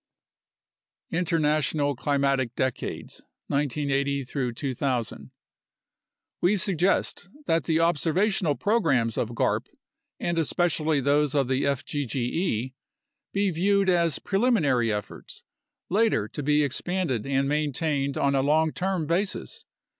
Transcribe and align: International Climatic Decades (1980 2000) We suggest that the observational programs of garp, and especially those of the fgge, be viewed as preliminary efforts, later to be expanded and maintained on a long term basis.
International 1.11 1.95
Climatic 1.95 2.55
Decades 2.55 3.21
(1980 3.49 4.53
2000) 4.55 5.31
We 6.41 6.57
suggest 6.57 7.29
that 7.45 7.65
the 7.65 7.79
observational 7.79 8.55
programs 8.55 9.15
of 9.15 9.35
garp, 9.35 9.67
and 10.19 10.39
especially 10.39 11.01
those 11.01 11.35
of 11.35 11.47
the 11.47 11.65
fgge, 11.65 12.73
be 13.31 13.49
viewed 13.51 13.89
as 13.91 14.17
preliminary 14.17 14.91
efforts, 14.91 15.43
later 15.87 16.27
to 16.29 16.41
be 16.41 16.63
expanded 16.63 17.27
and 17.27 17.47
maintained 17.47 18.17
on 18.17 18.33
a 18.33 18.41
long 18.41 18.71
term 18.71 19.05
basis. 19.05 19.65